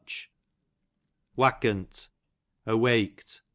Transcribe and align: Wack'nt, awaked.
Wack'nt, 1.37 2.09
awaked. 2.65 3.43